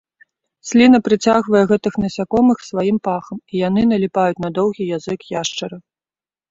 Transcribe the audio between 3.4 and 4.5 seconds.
і яны наліпаюць